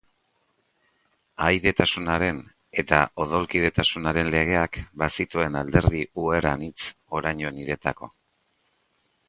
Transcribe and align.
Ahaidetasunaren 1.47 2.39
eta 2.83 3.01
odolkidetasunaren 3.25 4.31
legeak 4.37 4.79
bazituen 5.03 5.61
alderdi 5.63 6.01
uher 6.25 6.51
anitz 6.55 6.79
oraino 7.21 7.53
niretako. 7.61 8.11